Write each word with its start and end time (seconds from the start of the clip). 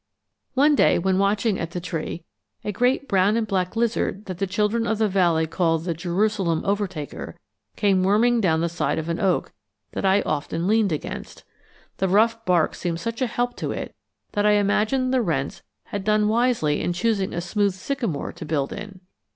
One 0.55 0.73
day, 0.73 0.97
when 0.97 1.19
watching 1.19 1.59
at 1.59 1.69
the 1.69 1.79
tree, 1.79 2.23
a 2.63 2.71
great 2.71 3.07
brown 3.07 3.37
and 3.37 3.45
black 3.45 3.75
lizard 3.75 4.25
that 4.25 4.39
the 4.39 4.47
children 4.47 4.87
of 4.87 4.97
the 4.97 5.07
valley 5.07 5.45
call 5.45 5.77
the 5.77 5.93
'Jerusalem 5.93 6.63
overtaker' 6.63 7.35
came 7.75 8.01
worming 8.01 8.41
down 8.41 8.61
the 8.61 8.67
side 8.67 8.97
of 8.97 9.09
an 9.09 9.19
oak 9.19 9.51
that 9.91 10.03
I 10.03 10.23
often 10.23 10.65
leaned 10.65 10.91
against. 10.91 11.43
The 11.97 12.07
rough 12.09 12.43
bark 12.45 12.73
seemed 12.73 12.99
such 12.99 13.21
a 13.21 13.27
help 13.27 13.55
to 13.57 13.71
it 13.71 13.93
that 14.31 14.43
I 14.43 14.53
imagined 14.53 15.13
the 15.13 15.21
wrens 15.21 15.61
had 15.83 16.03
done 16.03 16.27
wisely 16.27 16.81
in 16.81 16.93
choosing 16.93 17.31
a 17.31 17.39
smooth 17.39 17.73
sycamore 17.75 18.33
to 18.33 18.43
build 18.43 18.73
in. 18.73 19.01